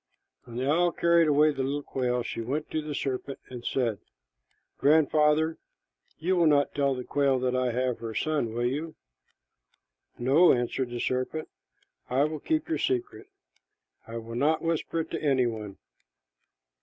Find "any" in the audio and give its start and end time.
15.21-15.45